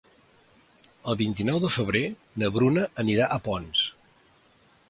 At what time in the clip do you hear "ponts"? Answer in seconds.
3.49-3.89